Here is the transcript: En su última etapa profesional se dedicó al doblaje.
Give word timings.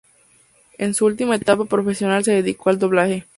En 0.79 0.95
su 0.95 1.05
última 1.05 1.35
etapa 1.35 1.65
profesional 1.65 2.23
se 2.23 2.31
dedicó 2.31 2.71
al 2.71 2.79
doblaje. 2.79 3.27